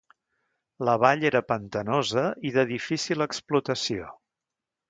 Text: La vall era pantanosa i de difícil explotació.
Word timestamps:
La 0.89 0.95
vall 1.03 1.25
era 1.31 1.41
pantanosa 1.51 2.25
i 2.51 2.55
de 2.57 2.67
difícil 2.75 3.29
explotació. 3.29 4.13